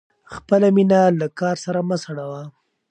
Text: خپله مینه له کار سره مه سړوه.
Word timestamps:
خپله 0.33 0.67
مینه 0.75 0.99
له 1.19 1.27
کار 1.39 1.55
سره 1.65 1.79
مه 1.87 1.97
سړوه. 2.03 2.41